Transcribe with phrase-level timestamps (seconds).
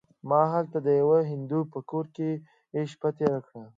[0.29, 2.29] ما هلته د یوه هندو په کور کې
[2.91, 3.63] شپه تېره کړه.